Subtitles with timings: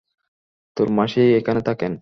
[0.77, 1.89] তোর মাসি এখানে থাকেন?